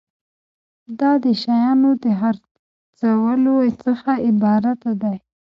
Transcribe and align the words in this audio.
دا 0.99 1.11
د 1.23 1.25
شیانو 1.41 1.89
د 2.03 2.05
خرڅولو 2.19 3.55
څخه 3.83 4.11
عبارت 4.27 4.79
دی. 5.01 5.15